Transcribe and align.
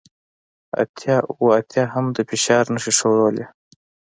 اتیا 0.81 1.15
اوه 1.31 1.49
اتیا 1.59 1.83
هم 1.93 2.05
د 2.15 2.17
فشار 2.29 2.65
نښې 2.73 2.91
ښودلې 2.97 3.45